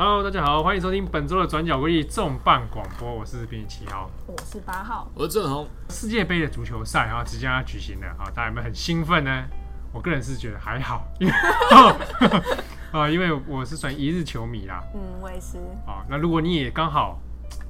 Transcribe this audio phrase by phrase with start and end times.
[0.00, 3.12] Hello，大家好，欢迎收听本周的转角国际重磅广播。
[3.12, 5.66] 我是编辑七号，我是八号，我是郑红。
[5.90, 9.44] 世界杯的足球赛啊，即将要举行了啊，大家有没有很兴奋呢？
[9.92, 11.32] 我个人是觉得还好，因为
[12.94, 14.80] 啊，因为我是算一日球迷啦。
[14.94, 15.58] 嗯，我也是。
[15.84, 17.20] 啊，那如果你也刚好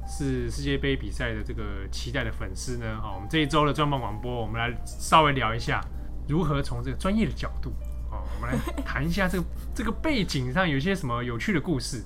[0.06, 5.80] 是世界杯比赛的这个期待的粉丝呢，啊，我们这一周的重磅广播，我们来稍微聊一下
[6.28, 7.72] 如何从这个专业的角度
[8.12, 12.04] 啊，我们来谈一下这个这个背景上有一些什么有趣的故事。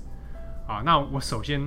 [0.67, 1.61] 啊，那我首先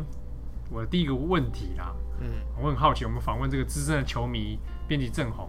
[0.71, 2.29] 我的第一个问题啦，嗯，
[2.61, 5.49] 我很好奇，我们访问这个资深的球迷编辑郑红，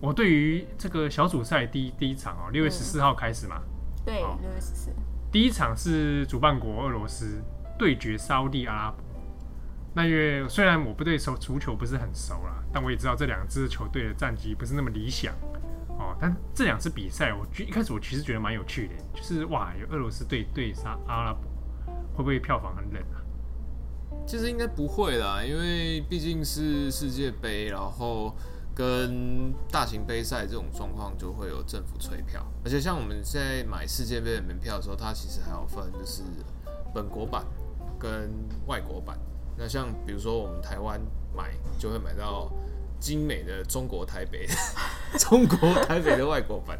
[0.00, 4.90] 我对于这个小组赛第一第一场哦，六月十四号开始嘛，嗯、对，六月十四，
[5.32, 7.42] 第一场是主办国俄罗斯
[7.78, 8.98] 对决沙乌地阿拉伯。
[9.96, 15.32] 那因为虽然我不对手足球不是很熟啦，但我也知道这两支球队的战绩不是那么理想
[15.88, 16.16] 哦。
[16.20, 21.42] 但这两次比赛，我一开始我其实觉得蛮有趣的，就是哇，有俄罗斯队对沙阿拉伯。
[22.14, 23.20] 会不会票房很冷啊？
[24.26, 28.34] 其实应该不会啦，因为毕竟是世界杯，然后
[28.74, 36.22] 跟大型杯赛这种状况就会有政府催票，而且像我们现在买世界杯的门票的时候，它其实还要分就是
[36.94, 37.44] 本国版
[37.98, 38.30] 跟
[38.66, 39.18] 外国版。
[39.56, 41.00] 那像比如说我们台湾
[41.36, 42.50] 买就会买到
[42.98, 44.48] 精美的中国台北，
[45.18, 46.78] 中国台北的外国版，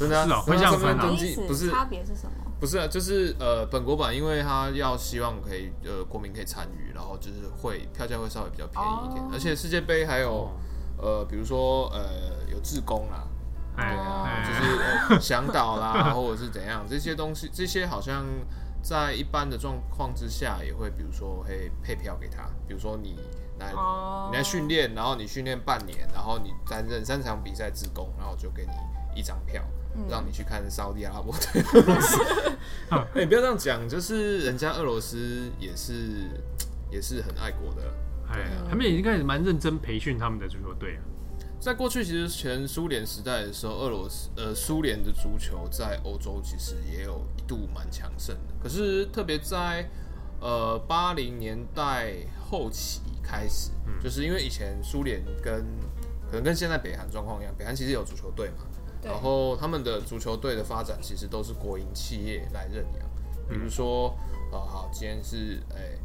[0.00, 2.32] 真的啊，会这样分登记不是差别是什么？
[2.58, 10.50] 不是啊，就是呃，本国版，因为他要希望可以呃，国民可以参与，然后就是会票价会稍微比较便宜一点，而且世界杯还有
[10.96, 13.24] 呃，比如说呃，有自工啦，
[13.76, 18.24] 对啊，就是 向导啦， 或者是怎样这些东西，这些好像
[18.82, 23.18] 在一般的状况之下也会，比如说会配票给他，比如说你
[23.58, 23.72] 来
[24.30, 28.72] 你来训练，然后你训练半年，然后你担任三场比赛自工，然后就给你
[29.14, 29.62] 一张票。
[30.08, 32.16] 让你去看沙乌地阿拉伯对俄罗斯，
[32.90, 36.30] 哎、欸，不要这样讲，就是人家俄罗斯也是
[36.92, 37.82] 也是很爱国的，
[38.28, 41.02] 哎啊，他们已经开始蛮认真培训他们的足球队啊。
[41.58, 48.54] 在过去，其实前苏联时代的时候，俄罗斯呃苏联的足球在欧洲其实也有一度蛮强盛的。
[48.62, 49.90] 可是特别在
[50.40, 52.14] 呃八零年代
[52.48, 55.66] 后期开始，嗯、就是因为以前苏联跟
[56.30, 58.68] 可能跟现在北韩状况一样，北韩其实有足球队嘛。
[59.02, 63.08] 然后他们的足球队的发展其实都是国营企业来认养，
[63.48, 64.08] 比如说，
[64.52, 65.98] 啊、嗯、好，今天是哎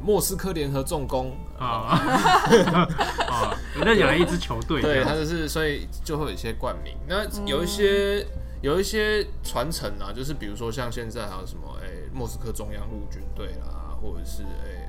[0.00, 1.36] 莫斯科联合重工。
[1.58, 1.96] 啊。
[3.28, 14.82] 啊，认养了一支球队，对，他就是所以就会有一些冠名，那有一些、嗯、有一些传承啊，就是比如说像现在还有什么哎莫斯科中央陆军队啦，或者是哎。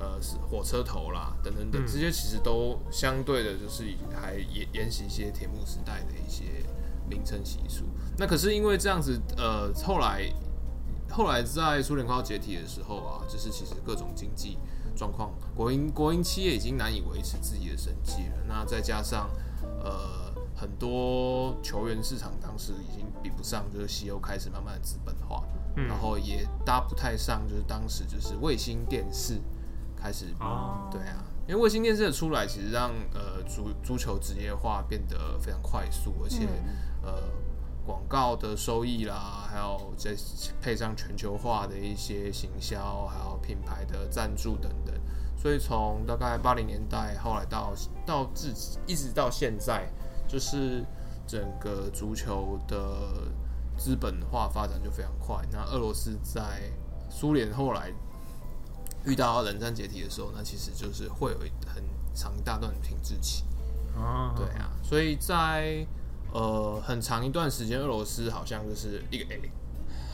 [0.00, 3.84] 呃，是火车头啦，等等等，这些其实都相对的，就是
[4.18, 6.64] 还沿沿袭一些铁幕时代的一些
[7.06, 7.84] 名称习俗。
[8.16, 10.32] 那可是因为这样子，呃，后来
[11.10, 14.56] 后来在苏联快要解体的时候啊，就是其实各种经济
[14.96, 18.38] 状况，国营国营企业已经难以维持自己的生计了。
[18.48, 19.28] 那再加上
[19.84, 25.44] 呃很多球员市场当时已经比不上，就是西欧开始慢慢的资本化，
[25.76, 29.38] 嗯、然后也搭不太上，就是当时就是卫星电视。
[30.00, 30.26] 开始，
[30.90, 36.48] 对啊，因为卫星电视的出来，其实让呃足足球职业化变得非常快速，而且
[37.02, 37.22] 呃
[37.84, 40.16] 广告的收益啦，还有再
[40.60, 44.94] 配上全球化的一些行销，还有品牌的赞助等等，
[45.36, 47.72] 所以从大概八零年代，后来到
[48.06, 49.86] 到自己一直到现在，
[50.26, 50.84] 就是
[51.26, 53.30] 整个足球的
[53.76, 55.36] 资本化发展就非常快。
[55.52, 56.70] 那俄罗斯在
[57.10, 57.92] 苏联后来。
[59.06, 61.82] 遇到冷战解体的时候，那其实就是会有很
[62.14, 63.44] 长一大段的停滞期。
[63.96, 65.86] 啊，对啊，所以在
[66.32, 69.50] 呃很长一段时间，俄罗斯好像就是一个 A，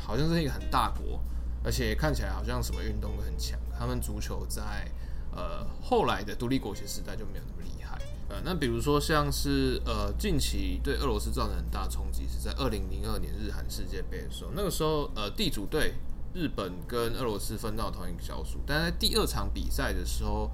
[0.02, 1.20] 好像是一个很大国，
[1.64, 3.58] 而且看起来好像什么运动都很强。
[3.78, 4.90] 他们足球在
[5.32, 7.98] 呃后来的独立国协时代就没有那么厉害。
[8.28, 15.94] 呃，那比如说像是呃近期对俄罗斯造成很大冲击，是在二零零二年日韩世界杯的时候，那个时候呃地主队。
[16.36, 20.50] 日本跟俄罗斯分到同一个小组，但在第二场比赛的时候，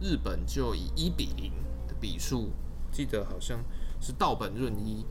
[0.00, 1.52] 日本就以一比零
[1.86, 2.50] 的比数，
[2.90, 3.62] 记得好像
[4.00, 5.04] 是道本润一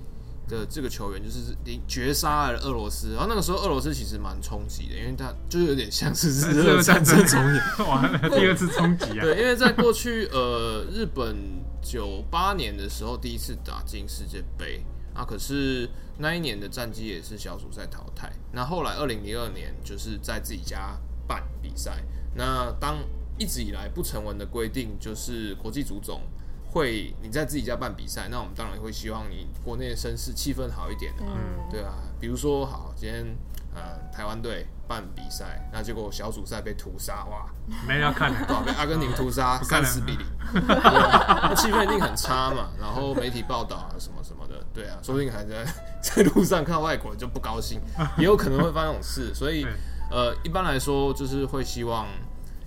[0.48, 1.56] 的这个球员，就是
[1.88, 3.12] 绝杀了俄罗斯。
[3.14, 9.22] 然后那个时候俄罗斯其实蛮冲击的，因为他就有点像是日俄战争重演，完了第二次冲击啊！
[9.22, 11.36] 对， 因为在过去呃日本
[11.84, 14.84] 九八年的时候第一次打进世界杯。
[15.16, 15.90] 啊，可是
[16.20, 18.32] 那一年的战绩也是小组赛淘汰。
[18.52, 20.98] 那后来二零零二年就是在自己家
[21.28, 22.04] 办比赛。
[22.36, 22.98] 那当
[23.38, 26.22] 一直以来不成文的规定就是国际足总
[26.70, 31.24] 会你在自己家办比赛，那我们当然会希望你国内的声势气氛好一点啊。
[31.26, 33.26] 嗯，对啊，比如说好，今天
[33.74, 37.50] 呃台湾队办比赛，那结果小组赛被屠杀，哇，
[37.88, 40.28] 没人要看的，被阿根廷屠杀三十比零，
[40.68, 42.72] 那气氛一定很差嘛。
[42.78, 44.35] 然后媒体报道啊什么什么的，
[44.76, 45.66] 对啊，说不定还在
[46.04, 47.80] 在路上看外国人就不高兴，
[48.20, 49.34] 也有可能会发生这种事。
[49.34, 49.66] 所以
[50.12, 52.06] 呃，一般来说就是会希望，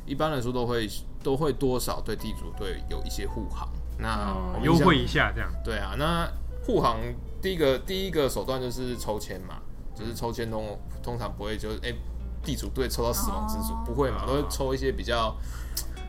[0.06, 0.88] 一般来说都会
[1.22, 3.68] 都会多少对地主队有一些护航，
[3.98, 5.48] 那优惠一下这样。
[5.62, 6.26] 对啊，那
[6.66, 6.98] 护航
[7.42, 9.60] 第一个第一个手段就是抽签嘛。
[9.98, 11.96] 就是抽签通通常不会就是哎、欸、
[12.44, 13.84] 地主队抽到死亡之组、oh.
[13.84, 15.36] 不会嘛，都会抽一些比较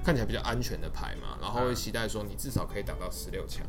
[0.05, 3.65] 看起来比较安全的牌嘛，然后会期待说你至少可以打到十六强。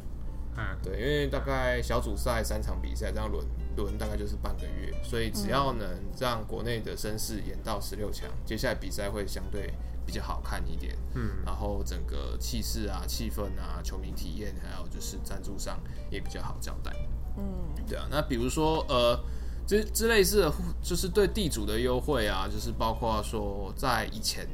[0.61, 3.43] 嗯，对，因为大概小组赛三场比赛这样轮
[3.77, 9.73] 轮大概就是半个月，所以只要能让国内的绅士演到十六强，接下来比赛会相对
[10.05, 10.95] 比较好看一点。
[11.15, 15.81] 嗯，然后整个气势啊、气氛啊、球迷体验，还有就是赞助商
[16.11, 16.95] 也比较好交代。
[17.39, 17.45] 嗯，
[17.89, 19.19] 对啊，那比如说呃。
[19.67, 20.53] 之之类似的，
[20.83, 24.45] 就是对地主的优惠啊，就是包括说在以前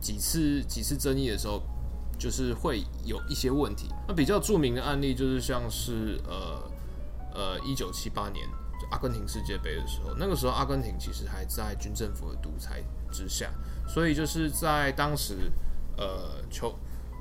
[0.00, 1.60] 几次几次争议的时候，
[2.18, 3.88] 就是会有一些问题。
[4.06, 6.70] 那比较著名的案例就是像是呃
[7.32, 8.46] 呃一九七八年
[8.90, 13.50] 阿根廷世界杯的时候，那个时候阿根廷其实还在军政府的独裁之下，
[13.86, 15.52] 所以就是在当时
[15.96, 16.74] 呃球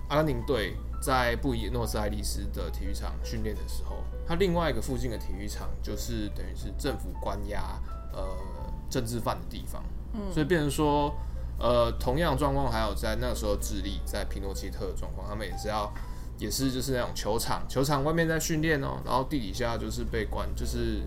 [0.09, 4.03] 阿根廷队在布宜诺斯艾利斯的体育场训练的时候。
[4.29, 8.27] 它另外一个附近的体育场，就是等于是政府关押呃
[8.89, 11.15] 政治犯的地方，嗯，所以变成说，
[11.59, 15.91] 呃，同样状况还有在那个时候智利在皮诺切特的状况，他们也是要，
[16.37, 21.01] 也是就是那种球场，球场外面在训练哦，然后地底下就是被关，就是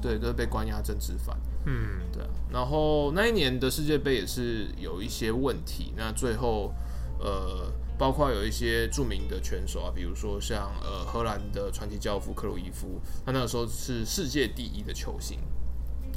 [0.00, 1.36] 对，都是被关押政治犯，
[1.66, 6.72] 嗯，对，然后那一年的世界杯也是有一些问题，那最后
[7.18, 7.72] 呃。
[8.00, 15.38] 包括有一些著名的拳手啊，比如说像呃荷兰的传奇教父克鲁伊夫，他那个时候是世界第一的球星，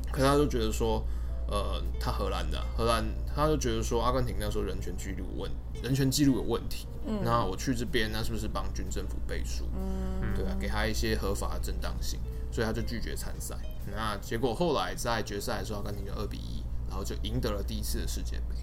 [0.09, 1.06] 可是他就觉得说，
[1.48, 3.06] 呃，他荷兰的荷兰，
[3.36, 5.51] 他就觉得说阿根廷那时候人权记录问
[5.84, 9.66] 人权记录有问题，嗯，那我去这边，那是不是帮军政府背书？
[9.75, 12.19] 嗯，对啊，给他一些合法的正当性，
[12.51, 13.56] 所以他就拒绝参赛。
[13.92, 18.56] 那结果后来在决赛的时候，阿根廷就二比一，然后就赢得了第一次的世界杯，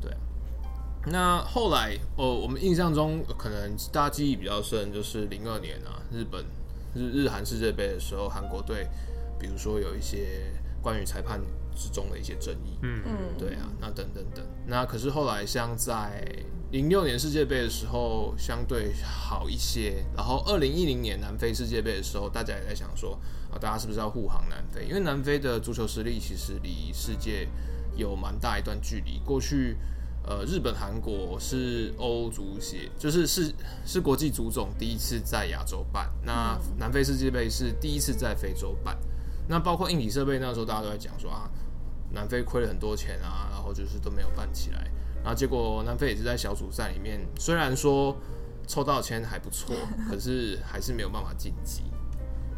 [0.00, 0.18] 对啊。
[1.06, 6.44] 那后来，哦，我们印象中可能大家记忆比较深，就是零二年啊，日本
[6.94, 8.88] 日日韩世界杯的时候，韩国队，
[9.38, 10.52] 比如说有一些
[10.82, 11.40] 关于裁判
[11.74, 16.24] 之中的一些争议，嗯嗯，对啊，那等等等，那可是后来像在
[16.70, 23.18] 零六年世界杯的时候相对好一些，然后二零一零年南非世界杯的时候，大家也在想说
[23.50, 24.84] 啊，大家是不是要护航南非？
[24.86, 27.48] 因为南非的足球实力其实离世界
[27.96, 29.76] 有蛮大一段距离，过去。
[30.24, 33.50] 呃，日本、韩国是欧足协，就是是
[33.86, 36.12] 是国际足总第一次在亚洲办。
[36.22, 38.94] 那南非世界杯是第一次在非洲办。
[39.48, 41.50] 那包括硬体设备，那时候大家都在讲说啊，
[42.12, 44.90] 南非亏了很多钱啊，然后就是都没有办起来。
[45.22, 48.16] 然后结果南非也是在小组赛里面，虽然说
[48.66, 49.74] 抽到签还不错，
[50.08, 51.84] 可是还是没有办法晋级。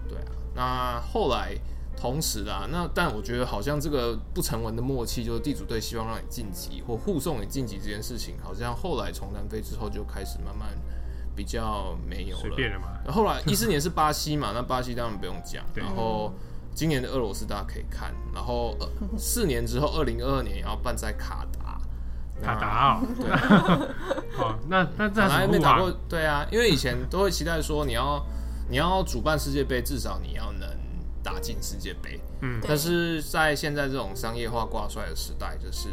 [0.08, 1.56] 对啊，那后来。
[1.96, 10.68] 同时啊，那但我觉得好像这个不成文的默契，就是地主队希望让你晋级或护送你晋级这件事情，好像后来从南非之后就开始慢慢
[11.36, 12.40] 比较没有了。
[12.40, 13.12] 随便了嘛。
[13.12, 15.62] 后来一四年是巴西嘛，那巴西当然不用讲。
[15.74, 16.32] 然后
[16.74, 18.14] 今年的俄罗斯大家可以看。
[18.34, 18.76] 然后
[19.18, 21.80] 四年之后，二零二二年也要办在卡达。
[22.42, 23.06] 卡达哦。
[23.16, 23.30] 对。
[24.36, 25.90] 好，那那这还没打过。
[26.08, 28.24] 对啊，因为以前都会期待说你要
[28.68, 30.68] 你要主办世界杯，至少你要能。
[31.22, 35.90] 打进世界杯，嗯，但是在现在这种商业化挂帅的时代，就是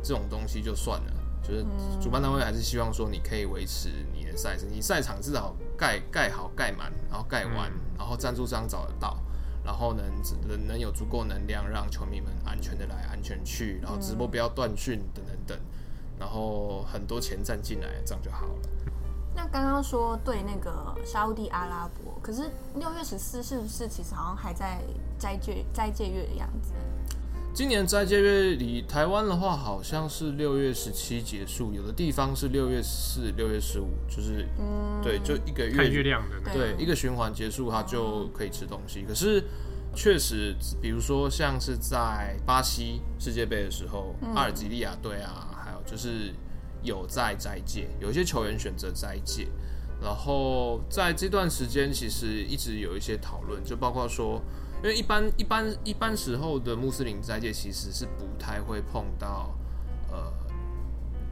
[0.00, 1.12] 这种东西就算了，
[1.42, 1.66] 就是
[2.00, 9.19] 主办单位还是希望说你可以维持你的赛事，你赛场至少盖盖好盖满，然后盖完，然后赞助商找得到，
[9.64, 10.04] 然后能
[10.48, 15.58] 能能有足够能量让球迷们安全的来，安全去，然后直播不要断讯等等等，
[16.18, 18.54] 然后很多钱站进来，这样就好了。
[19.34, 24.80] 那刚刚说对那个沙乌地阿拉伯，可是六月十四是不是其实好像还在
[25.18, 26.72] 斋戒斋戒月的样子？
[27.52, 39.04] 今年斋戒月里，台湾的话好像是六月十七结束，有的地方是六月四、六月十五，就是嗯，对，就一个月看月亮的，对，一个循环结束，它就可以吃东西。
[39.06, 39.42] 可是
[39.94, 46.32] 确实，比如说像是在巴西世界杯的时候，阿尔及利亚队啊，还有就是。
[46.82, 49.46] 有在斋戒，有一些球员选择斋戒，
[50.00, 54.40] 然后在这段时间其实一直有一些讨论，就包括说，
[54.82, 59.54] 因为一般一般一般时候的穆斯林斋戒其实是不太会碰到
[60.10, 60.32] 呃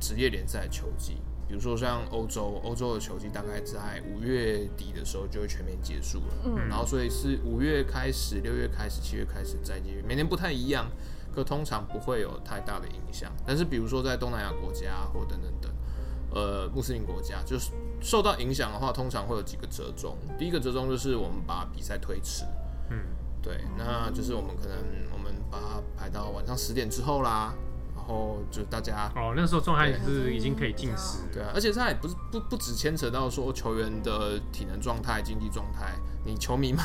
[0.00, 10.86] 职业联赛球季，比如说像欧洲，欧洲的球季大概在五月底的时候就会全面结束了，嗯，然后所以是五月开始、六月开始、七月开始斋戒，每年不太一样。
[11.30, 13.30] 可通常不会有太大的影响。
[13.46, 15.70] 但是比如说在东南亚国家或等等等，
[16.34, 20.16] 呃，穆斯林国家，就是受到影响的话，通常会有几个折中。
[20.36, 22.44] 第一个折中就是我们把比赛推迟，
[22.90, 22.98] 嗯，
[23.42, 24.76] 对，那就是我们可能
[25.12, 27.54] 我们把它排到晚上十点之后啦。
[27.94, 35.92] 然后就大家哦，那时候状态是已经可以进食，对啊，而且它也不是不不只牵扯到说球员的体能状态、经济状态，
[36.24, 36.82] 你球迷们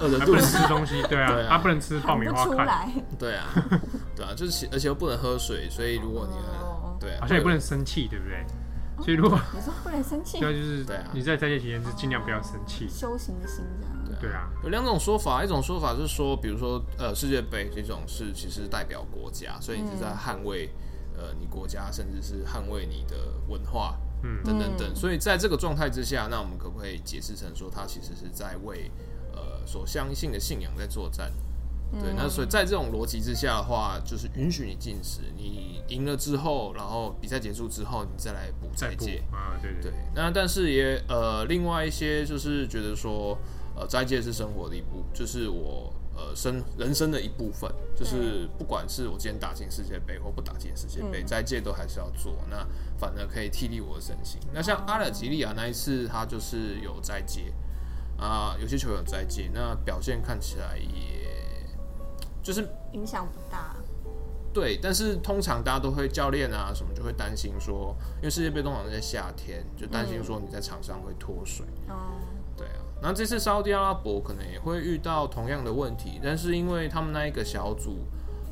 [0.00, 3.46] 饿着肚子不能吃东西，对啊，他、啊、不能吃爆米花看，对啊，
[4.16, 6.34] 对啊，就是而且又不能喝水，所以如果你
[6.98, 8.44] 对、啊，好像也不能生气，对不对？
[9.04, 13.97] 所以如果你说不能生气，那，就是对啊，你在在这期间是尽量不要生气，修行的心这样。
[14.20, 20.70] 对啊，有两种说法，一种说法是说，比如说呃世界杯这种是其实代表国家，所以你是在捍卫
[21.16, 23.16] 呃你国家，甚至是捍卫你的
[23.48, 24.94] 文化，嗯等等等。
[24.94, 28.90] 所以在这个状态之下，那我们可不可以解释成说，他其实是在为
[29.32, 31.32] 呃所相信的信仰在作战？
[32.02, 39.92] 对，那所以在这种逻辑之下的话，就是允许你进食，你赢了之后，然后比赛结束之后，你再来补再戒啊，对对对。
[40.14, 43.38] 那但是也呃另外一些就是觉得说。
[43.78, 52.34] 呃，斋戒是生活的一部，就是我呃生人生的一部分，就是不管是我今天打进世界杯或不打进世界杯，斋戒都还是要做。
[52.50, 52.66] 那
[52.98, 54.40] 反而可以替利我的身心。
[54.52, 57.52] 那像阿尔及利亚那一次，他就是有斋戒
[58.18, 61.68] 啊，有些球员有斋戒，那表现看起来也
[62.42, 63.76] 就是影响不大。
[64.52, 71.64] 对，但是通常大家都会教练啊什么就会担心说，因为世界杯通常在夏天，就担心说你在场上会脱水。
[71.86, 72.18] 哦。
[72.56, 77.98] 对啊，那这次沙乌地阿拉伯可能也会遇到同样的问题，但是因为他们那一个小组，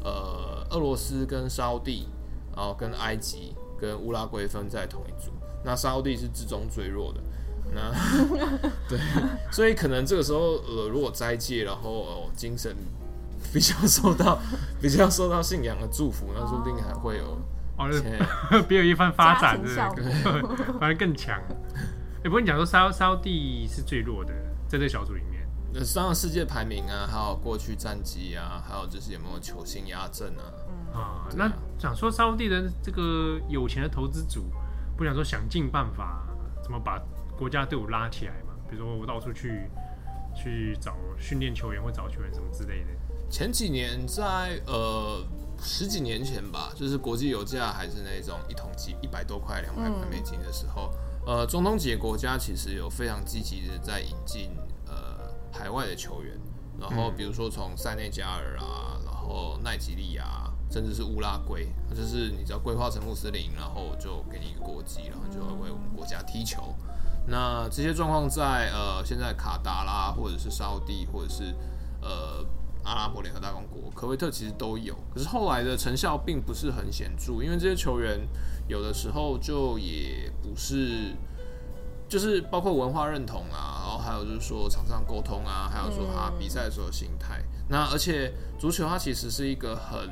[0.05, 2.09] 呃，俄罗斯跟沙乌地，
[2.55, 5.33] 然后跟埃及跟乌拉圭分在同一组，
[5.65, 7.21] 那沙乌地是之中最弱的，
[7.75, 7.93] 那
[8.89, 8.99] 对，
[9.51, 10.39] 所以可能这个时候，
[10.69, 12.73] 呃，如果斋戒，然后、呃、精神
[13.53, 14.39] 比较受到
[14.81, 17.37] 比较受到信仰的祝福，那说不定还会有
[17.77, 17.91] 哦，
[18.69, 19.69] 别有一番发展的，
[20.79, 21.37] 反而更强。
[22.27, 24.35] 也不跟你讲说，沙沙地是最弱的，
[24.67, 25.47] 在这小组里面。
[25.73, 30.43] 那上世界排名啊，还有过去战绩啊，还有就是有没有球星压阵啊？
[30.93, 34.51] 啊，啊那想说沙地的这个有钱的投资组，
[34.97, 36.27] 不想说想尽办法
[36.65, 37.01] 怎么把
[37.39, 38.55] 国家队伍拉起来嘛？
[38.69, 39.71] 比如说我到处去
[40.35, 42.89] 去找训练球员或找球员什么之类的。
[43.31, 45.25] 前几年在呃
[45.63, 50.93] 十几年前吧，就是国际油价还是那种一桶几一百多块、两百块美金的时候。
[50.93, 54.49] 嗯呃，中东几个国家其实有非常积极的在引进
[54.87, 56.39] 呃海外的球员，
[56.79, 66.73] 然后比如说从塞内加尔啊，然后奈及利亚，甚至是乌拉圭，就是你只要规划成穆斯林，然后就给你一个国籍，然后就会为我们国家踢球。
[67.27, 71.53] 那这些状况在呃现在卡达啦，或者是沙乌地，或者是
[72.03, 72.47] 呃
[72.85, 78.21] 阿拉伯联合大公国、科威特其实都有，可是后来的成效并不是很显著，因为这些球员。
[78.69, 81.15] 有的时候就也不是，
[82.09, 87.43] 就是包括文化认同啊，然后还有就是说场上沟通啊，还有说他比赛的时候心态。
[87.69, 90.09] 那而且足球它其实是一个很、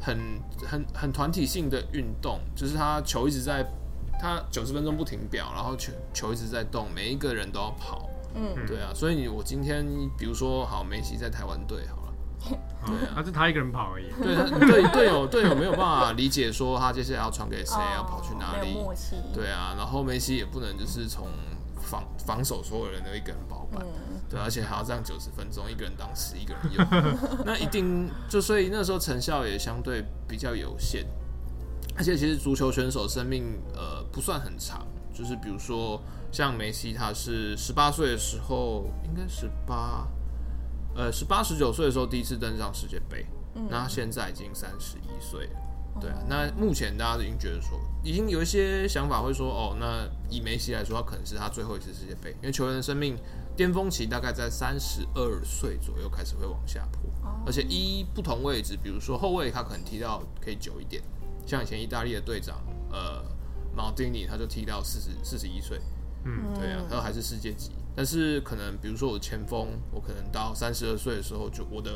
[0.00, 0.18] 很、
[0.66, 3.64] 很、很团体性的运动，就是他球一直在，
[4.18, 8.08] 他九十分钟不停表，然后球球一直在动，每一个人都要跑。
[8.34, 9.86] 嗯，对啊，所以你我今天
[10.18, 12.03] 比如说好梅西在台湾队好。
[12.86, 14.06] 对啊，他是他一个人跑而已。
[14.22, 18.76] 对，对，队友队友没有办法理解说他接下来要传给谁，要跑去哪里。
[19.32, 21.26] 对啊，然后梅西也不能就是从
[21.80, 23.84] 防防守所有人都一个人包办。
[24.28, 26.86] 对，而且还要这样九十分钟，一个人当十一个人用，
[27.46, 31.06] 那一定就所以那时候成效也相对比较有限。
[31.96, 40.06] 而且其实足球选手生命呃不算很长，就是比如说像梅西，他是十八岁的时候，应该十八。
[40.96, 46.18] 呃，十八十九岁的时候第一次登上世界杯，嗯、那他现在已经三十一岁了，对啊。
[46.28, 53.16] 那目前大家已经觉得说，已经有一些想法会说，哦，那以梅西来说，他可能是他最后一次世界杯，因为球员的生命
[53.56, 61.02] 巅峰期大概在三十二岁左右开始会往下坡，哦、而且一不同位置，比如说后卫，他可能踢到可以久一点，
[61.46, 63.24] 像以前意大利的队长，呃，
[63.74, 65.80] 马丁尼他就踢到四十四十一岁，
[66.24, 67.72] 嗯，对啊，他还是世界级。
[67.96, 71.92] 但是可能，比如说我前锋，我可能到三十二岁的时候，就我的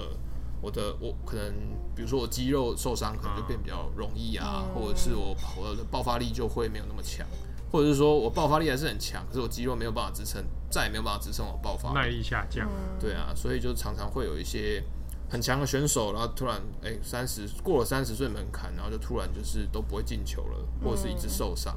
[0.62, 1.52] 我的我可能，
[1.94, 7.26] 比如说我肌肉受伤，可能就变比较容易啊，或者是我我的爆发力就会没有那么强，
[7.72, 12.68] 或者是说我爆发力还是很强，可是我肌肉没有办法支撑，再也没有办法支撑我爆发力，耐力下降。
[13.00, 14.82] 对啊，所以就常常会有一些
[15.28, 21.76] 很强的选手，然后突然哎三十过了三十岁门槛，然后就突然就是都不会进球了，或者是一直受伤。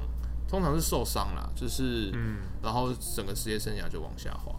[0.52, 4.52] 通常是受伤啦，就是，嗯，然后整个职业生涯就往下滑。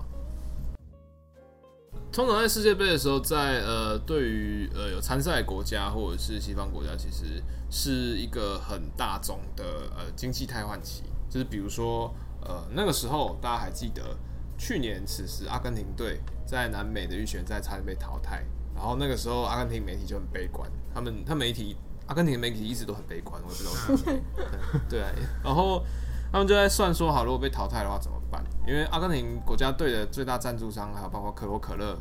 [2.12, 9.64] 通常在世界杯的时候在，呃，对于呃有参赛国家或者是西方国家，其实是一个很大宗的
[9.96, 11.04] 呃经济瘫痪期。
[11.30, 14.18] 就是比如说呃那个时候，大家还记得
[14.58, 24.20] 去年此时阿根廷队在南美的预选赛差点被淘汰，然后那个时候阿根廷媒体就很悲观，他们他媒体阿根廷媒体一直都很悲观，我不知道为什么。
[24.90, 25.04] 对，
[25.44, 25.84] 然后。
[26.32, 28.44] 他们就在算说，好，如果被淘汰的话怎么办？
[28.66, 31.96] 因为阿根廷国家队的最大赞助商还有包括可口可乐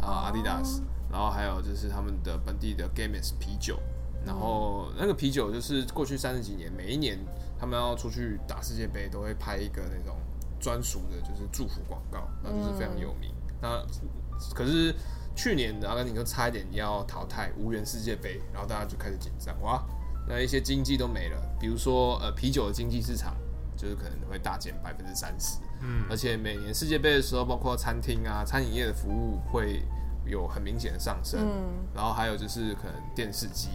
[0.00, 0.80] 啊、阿迪达斯，
[1.12, 3.78] 然后还有就是他们的本地的 Guinness 啤酒，
[4.24, 7.18] 然后那个啤酒就是过去三十几年，每一年
[7.60, 10.16] 他们要出去打世界杯，都会拍一个那种
[10.58, 13.30] 专属的，就是祝福广告，那就是非常有名。
[13.60, 13.84] 那
[14.54, 14.94] 可是
[15.34, 19.82] 去年的阿根廷就差一点要淘汰，无缘世界杯，然后大家就开始紧张，哇，
[20.28, 23.36] 那一些经济都没了，比如说呃啤酒的经济市场。
[23.76, 29.82] 就是可能会大减百分之三十，嗯，而且每年世界杯的时候，包括餐厅啊、餐饮业的服务会
[30.24, 33.70] 有很明显的上升，嗯，然后还有就是可能电视机，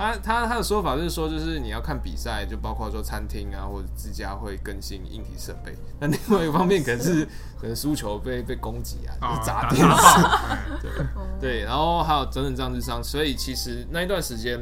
[0.00, 7.26] 他他他的说法就是说，就是你要看比赛，就包括说餐厅啊或者自家会更新硬体设备，那另外一个方面可能是
[7.60, 11.06] 可能输球被被攻击啊，就是砸电视， 对
[11.38, 14.58] 对，然后还有等等这样之上，所以其实那一段时间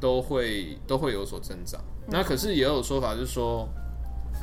[0.00, 1.78] 都会都会有所增长。
[2.06, 3.68] 那可是也有说法，就是说，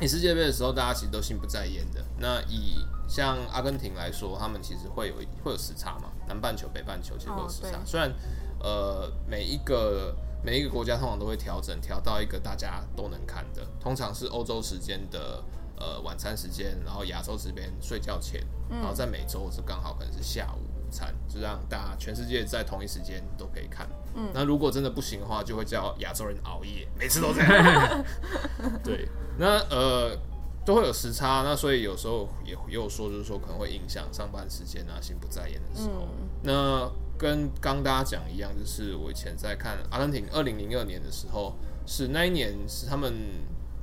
[0.00, 2.00] 你世界杯的时候，大家其实都心不在焉的。
[2.20, 7.80] 那以像阿根廷来说，他们其实会有会有时差嘛，南半球、北半球其实会有时差。
[7.84, 8.12] 虽然
[8.60, 10.14] 呃每一个
[10.46, 15.42] 每一个国家通常都会调整，调到一个大家都能看的，通常是欧洲时间的
[15.76, 20.76] 呃晚餐时间，然后亚洲这边睡觉前，然后在美洲是刚好可能是下午午。
[20.88, 23.88] 餐就让大家全世界在同一时间都可以看。
[24.14, 28.04] 嗯，那如果真的不行的话，就会叫亚洲人熬夜，每次都这样。
[28.84, 30.16] 对，那呃
[30.64, 36.06] 都会有时差，那所以有时候也也有说，就是说可能会影响上班时间啊，心不在焉的时候。
[36.18, 41.54] 嗯、那跟刚大家讲一样，就是我以前在看阿根廷二零零二年的时候，
[41.86, 43.12] 是那一年是他们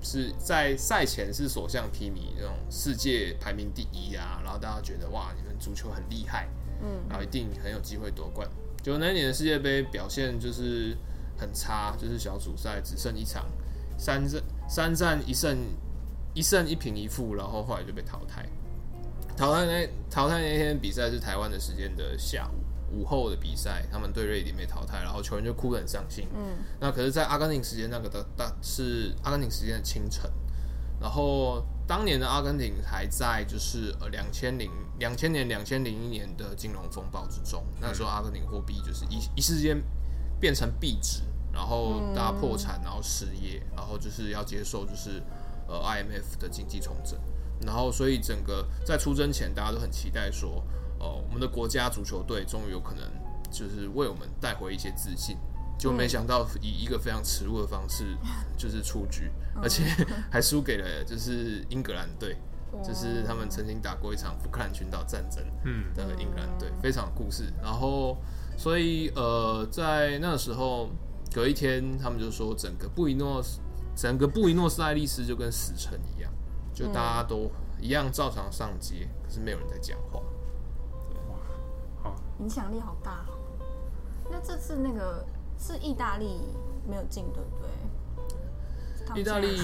[0.02, 6.48] 是在赛前是所向披靡，那种世界排名第一啊，然后大家觉得哇，你们足球很厉害。
[6.82, 8.48] 嗯，然后一定很有机会夺冠。
[8.82, 10.98] 就那一年的世界杯表现就是
[11.38, 13.46] 很差，就是小组赛只剩一场，
[13.98, 15.58] 三战三战一胜
[16.34, 18.46] 一胜一平一负，然后后来就被淘汰。
[19.38, 22.63] 淘汰那淘汰那天比赛是台湾的时间的下午
[22.94, 26.28] 午后的比赛，他们对瑞典被淘汰，然后球员就哭得很伤心。
[26.34, 30.32] 嗯，那可是，在阿根廷时间那个的大是阿根廷时间的清晨，
[31.02, 31.66] 然后。
[31.86, 39.84] 当年的阿根廷还在就是呃两千零两千年两千零一年的金融风暴之中，那时候阿根廷货币就是一一时间
[40.40, 45.22] 变成币值，然后大家破产，然后失业，然后就是要接受就是
[45.68, 47.20] 呃 IMF 的经济重整，
[47.66, 50.64] 然后所以整个在出征前大家都很期待说，
[51.04, 53.04] 哦、呃，我们的国家足球队终于有可能
[53.52, 55.38] 就是为我们带回一些自信。
[55.76, 58.16] 就没想到以一个非常耻辱的方式
[58.56, 59.30] 就是出局，
[59.62, 59.84] 而且
[60.32, 62.38] 还输给了就是英格兰队，
[62.82, 65.44] 就是他们曾经打过一场福克兰群岛战争
[65.96, 67.52] 的英格兰队，非常有故事。
[67.62, 68.16] 然后
[68.56, 70.90] 所以呃，在那个时候
[71.34, 73.44] 隔一天，他们就说整个布宜诺
[73.94, 76.32] 整个布宜诺斯艾利斯就跟死城一样，
[76.74, 80.22] 就大家都一样照常上街，可是没有人在讲话。
[82.44, 83.26] 影响力好大。
[84.30, 85.26] 那这次那个。
[85.56, 86.42] 是意大利
[86.90, 87.50] 没有进，对不
[89.14, 89.22] 对？
[89.22, 89.56] 意大利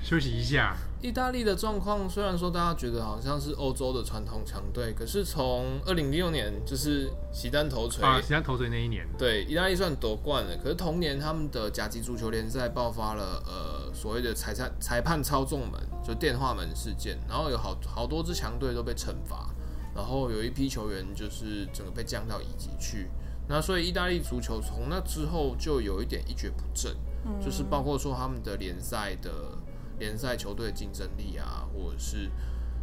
[0.00, 0.76] 休息一下。
[1.00, 10.56] 意大利的状况虽然说大家觉得好像是欧洲的传统强队，可是从二零零六年就是席丹头锤啊，席丹头锤那一年，对，意大利算夺冠了。
[10.62, 19.51] 可是同年他们的甲级足球联赛爆发了呃所谓的裁判裁判操纵门，就电话门事件，然后有好好多支强队都被惩罚。
[19.94, 23.10] 然后有一批球员就是整个被降到乙级去，
[23.46, 29.30] 那所以意大利足球从那之后就有一点一蹶不振，嗯、就是包括说他们的联赛的
[29.98, 32.30] 联赛球队的竞争力啊，或者是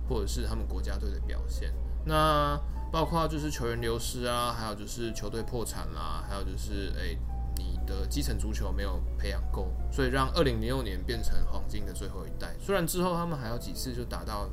[0.08, 1.74] 或者是他们国家队的表现，
[2.06, 2.60] 那
[2.92, 7.18] 包括就是球员流失啊，还有就是球队破产啦、啊，还有就是诶
[7.58, 12.56] 你的基层足球没有培养够，所以让二零零六年变成黄金的最后一代。
[12.60, 14.48] 虽然之后他们还有几次就打到，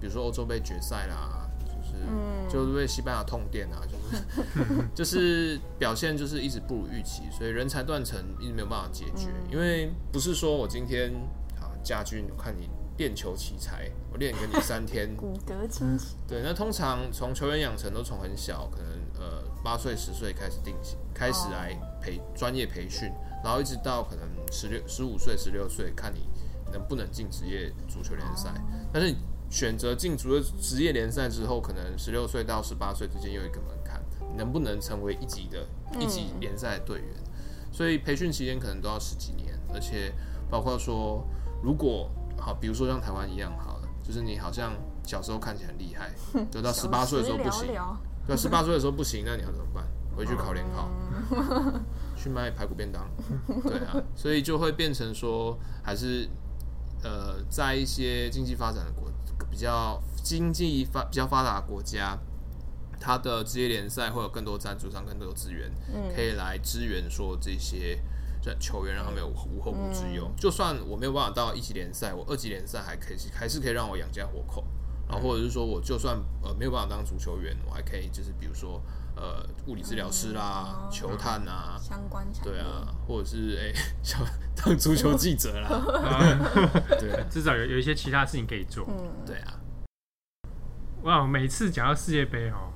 [0.00, 1.46] 比如说欧洲杯决赛啦。
[1.94, 9.28] 嗯，就是为西班牙痛电啊，就是 就是表现就是一直不如预期，所以人才断层一直没有办法解决。
[9.50, 11.12] 因为不是说我今天
[11.60, 16.16] 啊，家军看你练球奇才，我练给你三天， 骨骼清奇。
[16.28, 23.10] 对，那通常从球员养成都从很小，可能呃八岁十岁开始定型，开始来培专业培训，
[23.42, 26.28] 然后一直到可能十六十五岁十六岁，看你
[26.72, 28.50] 能不能进职业足球联赛。
[28.92, 29.14] 但是
[29.50, 34.00] 选择进足了职业联赛之后，可能十六岁到十八岁之间有一个门槛，
[34.36, 35.66] 能不能成为一级的
[35.98, 37.08] 一级联赛队员？
[37.16, 40.14] 嗯、所以培训期间可能都要十几年，而且
[40.48, 41.26] 包括说，
[41.62, 42.08] 如果
[42.38, 44.72] 好，比如说像台湾一样，好了，就是你好像
[45.04, 46.12] 小时候看起来很厉害，
[46.50, 47.68] 等到十八岁的时候不行，
[48.26, 49.84] 对，十八岁的时候不行，那你要怎么办？
[50.16, 50.90] 回去考联考，
[51.30, 51.84] 嗯、
[52.16, 53.08] 去卖排骨便当，
[53.62, 56.28] 对啊，所以就会变成说，还是
[57.02, 59.10] 呃，在一些经济发展的国
[59.50, 62.18] 比较经济发比较发达的国家，
[63.00, 68.00] 它的职业联赛会有更多赞助商、更多资源，嗯、可以来支援说这些
[68.58, 70.26] 球员，让他们有无后顾之忧。
[70.26, 74.64] 嗯、就算我没有办法到一级联赛，我二级联赛还可以，还是可以让我养家活口。
[75.08, 78.82] 然后或者是说，我就算呃没有办法当足球员，我还可以就是比如说。
[79.16, 85.68] 呃，物理治疗师啦，嗯、球探啊，相关对啊，或者是哎，想、欸、当足球记者啦，
[86.98, 89.54] 对， 至少有有一些其他事情可以做，嗯，对啊。
[91.02, 92.72] 哇，每次讲到世界杯哦，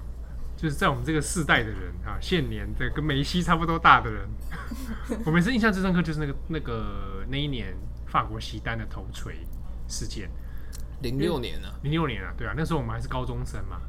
[0.56, 4.28] 就是在我们这个世代的人啊，现年的跟梅西差不多大的人，
[5.24, 7.74] 我每次印象最深刻就是那个那个那一年
[8.06, 9.46] 法国西单的头锤
[9.88, 10.30] 事件，
[11.00, 13.80] 零六年啊，零六年啊，对啊，那时候我们还是高中生嘛。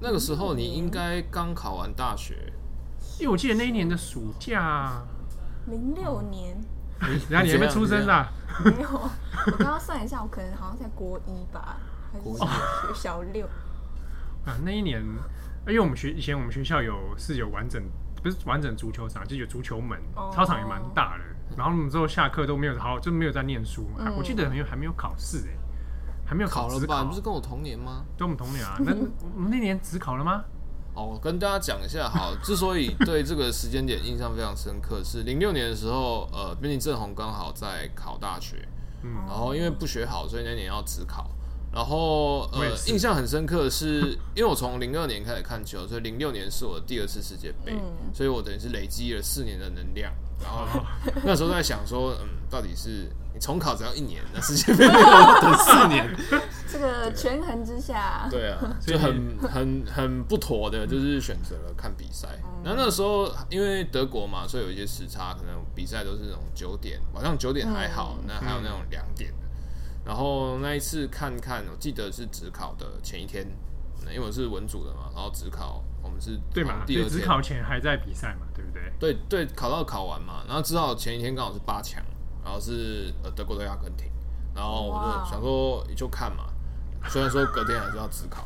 [0.00, 2.52] 那个时候你应该刚考完大学，
[3.18, 5.02] 因为我记得那一年的暑假，
[5.66, 6.56] 零六年，
[7.28, 8.28] 然后你还没出生啊？
[8.64, 11.76] 没有，我刚刚算一下，我可能好像在国一吧，
[12.12, 13.46] 还是学小六
[14.44, 14.56] 啊？
[14.64, 15.02] 那一年，
[15.66, 17.82] 因为我们学以前我们学校有是有完整
[18.22, 19.98] 不是完整足球场，就有足球门，
[20.32, 21.24] 操场也蛮大的。
[21.56, 24.12] 然后我们之后下课都没有好，就没有在念书嘛。
[24.16, 25.57] 我记得没有还没有考试哎。
[26.28, 27.00] 还没有考，考了吧？
[27.00, 28.04] 你不是跟我同年吗？
[28.18, 28.76] 跟我们同年啊？
[28.80, 28.94] 那
[29.34, 30.44] 我们那年只考了吗？
[30.92, 38.68] 哦，我跟大家讲一下，好，之所以对这个时间点印象非常深刻，是零六年的时候，呃，编辑郑红刚好在考大学，
[39.02, 41.30] 嗯，然后因为不学好，所以那年要只考。
[41.72, 44.00] 然后呃，印象很深刻的是，
[44.34, 50.12] 因为我从零二年开始看球，所以零六年是我的第二次世界杯，嗯、所以我等于是累积了四年的能量。
[50.42, 50.82] 然后
[51.24, 56.04] 那时候在想说，嗯，到底是你重考只要一年，那世界杯要等四年？
[56.68, 62.28] 这个权衡之下，对啊， 就很很很不妥的，就是选择了看比赛。
[62.64, 69.32] 然后那时候因为德国嘛，所以有一些时差，可能比赛都是那种九点，晚上九点还好，那还有那种两点。
[70.04, 73.46] 然后那一次看看，我记得是只考的前一天，
[74.12, 76.82] 因为我是文组的嘛，然后只考我们是对嘛？
[76.84, 78.82] 第二天指考前还在比赛嘛，对不对？
[78.98, 82.02] 对对，考到考完嘛，然后指考前一天刚好是八强，
[82.44, 84.10] 然后是呃德国对阿根廷，
[84.54, 86.44] 然后我就想说就看嘛，
[87.08, 88.44] 虽然说隔天还是要自考，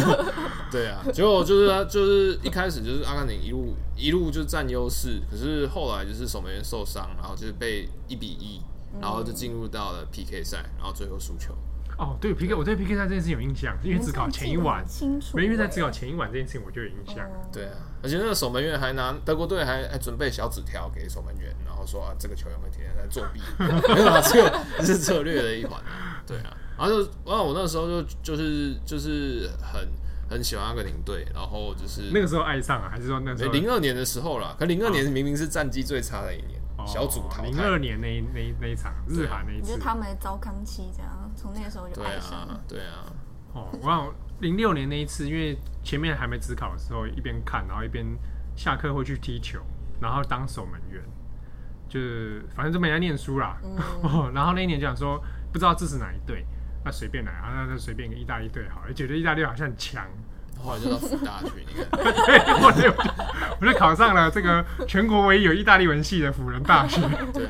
[0.70, 8.60] 对啊，结果就是他就是一开始就是阿根廷一路一路就占优势，可是后来就是守门员受伤，然后就是被一比一。
[9.00, 11.52] 然后就进入到了 PK 赛，然后最后输球。
[11.98, 14.86] 哦，对 PK，我对 PK 赛这件事有印象，因为自考前一晚，
[15.34, 17.28] 没因为在自考前一晚这件事情我就有印象。
[17.52, 26.22] 对啊，而且那个守门员还拿德国队还还准备小纸条给守门员，然后说啊，这个球员会天天在作弊， 没有啊，这个是策略的一环啊。
[26.26, 29.88] 对啊，然后就然后我那时候就就是就是很
[30.28, 34.54] 很喜欢阿根廷队，然后就是那个时候爱上啊，还是说那时候零二年的时候啦？
[34.58, 36.60] 可零二年明明是战绩最差的一年。
[36.86, 42.60] 小组淘汰零二年那一那一那一场日韩那一次，就是他们的糟糠期这样，从那个时候就爱上了。
[42.68, 43.08] 对啊，
[43.54, 48.04] 哦，我想零六年那一次，因为前面还没指考的时候，一边看，然后一边
[48.56, 49.60] 下课会去踢球，
[50.00, 51.02] 然后当守门员，
[51.88, 53.56] 就是反正就没在念书啦。
[53.62, 56.44] 嗯、 然后那一年就想说，不知道支持哪一队，
[56.84, 60.06] 那随便来啊，那就随便一个意大利队好了，觉得意大利好像很强。
[60.56, 62.88] 后来就到福大去，你看，对，我就
[63.60, 67.02] 我就考上了这个全国唯一有意大利文系的辅仁大学。
[67.34, 67.48] 对，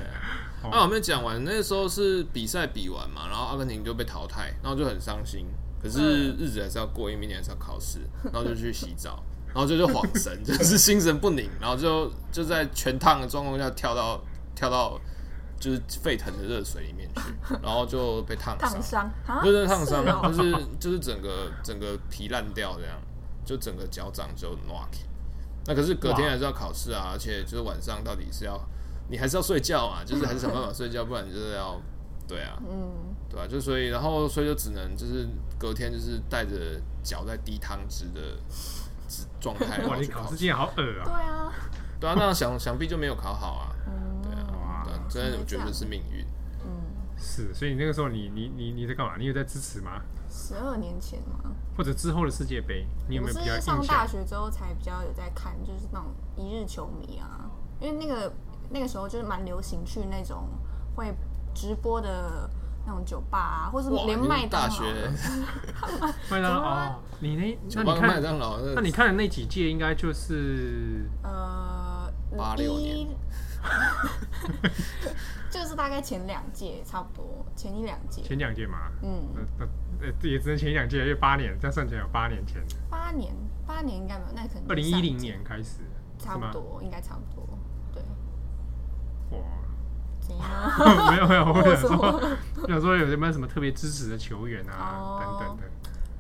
[0.64, 5.46] 那我们讲完，那时候是比赛比完嘛，然后阿根廷就被淘汰，然后就很伤心。
[5.84, 9.22] 可是日子还是要过，因为明年还是要考试，然后就去洗澡，
[9.54, 14.20] 然后就就恍神， 就是心神不宁，然后就就在全烫的状况下跳到
[14.54, 14.98] 跳到。
[15.56, 17.22] 就是沸腾的热水里面去，
[17.62, 23.00] 然后就被烫烫伤，不是烫伤，就是就是整个整个皮烂掉这样，
[23.46, 25.06] 就整个脚掌就 n o c k。
[25.66, 28.60] 那可是隔天还是要考试啊，而且就是晚上到底是要
[29.08, 31.80] 你还是要睡觉啊，就是还是想办法睡觉，不然就是要
[32.28, 38.20] 对啊，嗯，对啊，就所以然后所以就只能就是隔天就是带着脚在滴汤汁的
[39.40, 39.84] 状态。
[39.86, 41.04] 哇，你考试竟然好恶啊！
[41.04, 41.52] 对啊，
[42.00, 43.74] 对啊，那样想想必就没有考好啊。
[44.22, 46.24] 对啊，哇真的，我觉得是命运。
[46.64, 46.70] 嗯，
[47.16, 49.16] 是，所以你那个时候你，你你你你在干嘛？
[49.18, 50.00] 你有在支持吗？
[50.30, 51.50] 十二年前吗？
[51.76, 53.76] 或者之后的世界杯，你有没有比较印象？
[53.82, 58.32] 上大学之后才比较有在看，就是那种一日球迷啊，因为那个
[58.70, 60.48] 那个时候就是蛮流行去那种
[60.96, 61.12] 会
[61.54, 62.48] 直播的
[62.86, 64.76] 那种酒吧啊，或是连麦当劳，
[66.30, 73.08] 麦当劳哦，你那那你看麦当劳，那你看的那几届应该就是呃八六年，
[75.50, 79.22] 就是大概前两届差不多，前一两届，前两届嘛，嗯，
[79.58, 79.66] 那
[80.00, 83.32] 那也只能前一两届，因为八年，这样算起来有八年前，八年
[83.66, 85.80] 八年应该没有，那可能二零一零年开始，
[86.18, 87.43] 差不多应该差不多。
[90.28, 95.62] 没有 没有， 我想说，我 想说有没有什么特别支持的球员啊，等等的。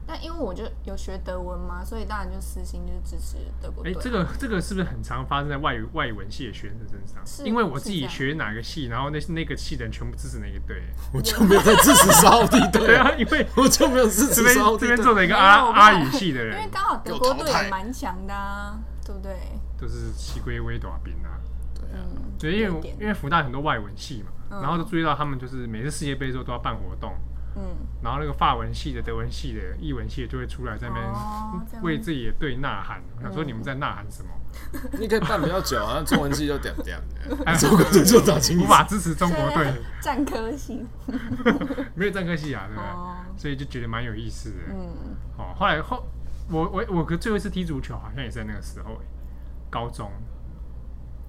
[0.06, 3.90] 但因为我就有学德文嘛，所以当然就私心就是支持德国队。
[3.90, 7.26] 哎，这个这个是不是很常发生在外语外文系的学生身上？
[7.26, 12.86] 是，因为我自己学哪个系，然后那那个系的人全部支持那个队，我就没有在支持沙乌地队。
[12.86, 14.88] 对啊，因为我就没有支持沙乌地队。
[14.90, 19.34] 这边坐着一个阿阿语系的人，因为刚好德国队也蛮强的啊，对不对？
[19.80, 21.40] 都是西归微短兵啊。
[21.94, 27.14] 嗯，对，因为因为福大很多外文系嘛，然后就注意到他们就是每次世界杯的时候都要办活动，
[27.56, 27.62] 嗯，
[28.02, 33.02] 然后那个法文系的、德文系的、译文系的就会出来在那边为自己的队呐喊。
[33.16, 34.30] 我想说你们在呐喊什么？
[35.00, 36.96] 你可以办比较久啊，中文系就点点
[37.28, 39.72] 的， 中国队就打清，无法支持中国队。
[40.00, 40.86] 战科系，
[41.96, 42.90] 没有战科系啊，对不对？
[43.36, 44.56] 所以就觉得蛮有意思的。
[44.70, 46.06] 嗯，哦，后来后
[46.48, 49.00] 我我我可最后一次踢足球好像也是在那个时候，
[49.70, 50.08] 高中。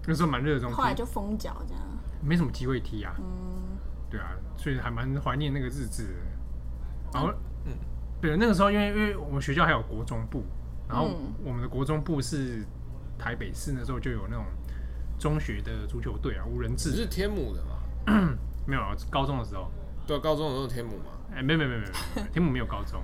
[0.07, 1.83] 那时候蛮热衷，后来就封脚这样，
[2.21, 3.15] 没什么机会踢啊。
[3.17, 3.77] 嗯，
[4.09, 6.13] 对啊，所以还蛮怀念那个日子的。
[7.13, 7.33] 然后，
[7.65, 7.71] 嗯，
[8.21, 10.43] 对，那个时候因为因为我们学校还有国中部，
[10.87, 11.09] 然后
[11.43, 12.63] 我们的国中部是
[13.17, 14.45] 台北市那时候就有那种
[15.17, 16.91] 中学的足球队啊，无人制。
[16.91, 18.37] 是天母的吗？
[18.67, 19.71] 没有啊，高中的时候。
[20.05, 21.05] 对，高中的时候天母嘛。
[21.33, 23.01] 哎，没没没没没，天母没有高中。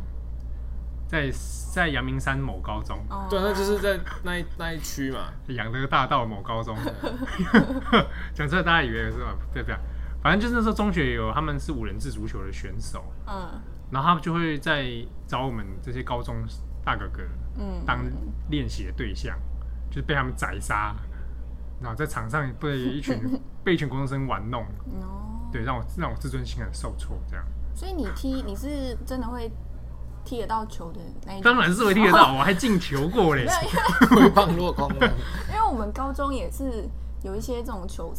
[1.11, 1.29] 在
[1.73, 3.29] 在阳明山某高中，oh.
[3.29, 6.73] 对，那就是在那一那一区嘛，养德大道某高中。
[8.33, 9.35] 讲出来大家以为是吧？
[9.53, 9.75] 对不对？
[10.23, 13.59] 反正就是那时候中学有他们是五人制足球的选手，嗯，
[13.91, 14.87] 然后他们就会在
[15.27, 16.33] 找我们这些高中
[16.85, 17.23] 大哥哥，
[17.57, 17.99] 嗯，当
[18.49, 19.37] 练习的对象，
[19.89, 20.95] 就是被他们宰杀，
[21.81, 23.19] 然后在场上被一群
[23.65, 24.63] 被一群高中生玩弄，
[25.01, 27.45] 哦，对，让我让我自尊心很受挫，这样。
[27.75, 29.51] 所以你踢你是真的会。
[30.23, 33.47] 踢得到球的那一种，当然是会踢得到，我还进球过嘞，
[34.09, 34.89] 挥棒 落空。
[34.93, 36.87] 因为我们高中也是
[37.23, 38.13] 有一些这种球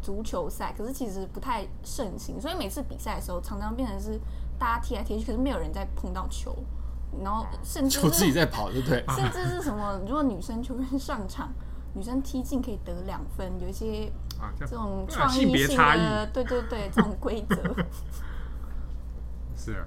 [0.00, 4.20] 足球赛，可是其实不太盛行，所以每次比赛的时候，常常变成是
[4.58, 6.54] 大家踢来踢去，可是没有人在碰到球，
[7.22, 9.04] 然后甚至就自己在跑，对不对？
[9.08, 11.52] 甚至是什么，如果女生球员上场，
[11.94, 14.12] 女生踢进可以得两分，有一些
[14.60, 17.56] 这种创意性的，对对对，这种规则
[19.56, 19.84] 是啊。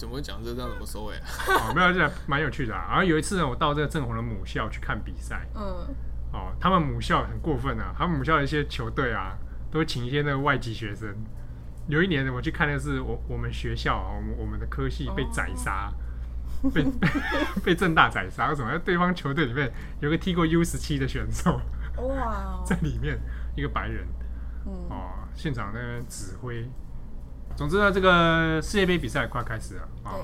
[0.00, 1.22] 怎么会讲这这样怎么收尾啊？
[1.46, 2.86] 哦，没有，这蛮有趣的啊。
[2.88, 5.46] 然后有一次呢，我到这个正红的母校去看比赛。
[5.54, 5.62] 嗯。
[6.32, 9.36] 哦，他们母校很过分啊，他们母校的一些球队啊，
[9.70, 11.14] 都会请一些那个外籍学生。
[11.86, 15.92] 有一年呢，我去看的是我我们学校，我们我们的科系被宰杀，
[16.62, 16.86] 哦、被
[17.62, 18.48] 被正大宰杀。
[18.48, 18.78] 为什么？
[18.78, 21.60] 对方球队里面有个踢过 U 十七的选手，
[21.96, 23.18] 哇， 在里面
[23.56, 24.06] 一个白人，
[24.66, 26.64] 嗯、哦，现场那边指挥。
[27.56, 30.12] 总之呢，这个世界杯比赛快开始了啊！
[30.12, 30.20] 对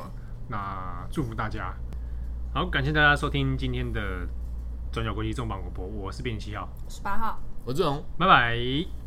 [0.49, 1.75] 那祝福大家，
[2.55, 4.27] 好，感谢大家收听今天的
[4.91, 9.06] 转角国际重磅广播，我是编辑七号，十八号，我是志荣，拜拜。